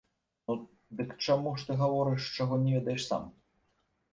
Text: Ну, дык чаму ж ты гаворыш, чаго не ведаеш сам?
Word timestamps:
Ну, 0.51 0.55
дык 1.01 1.11
чаму 1.25 1.53
ж 1.63 1.67
ты 1.67 1.77
гаворыш, 1.81 2.23
чаго 2.39 2.59
не 2.65 2.71
ведаеш 2.79 3.07
сам? 3.11 3.29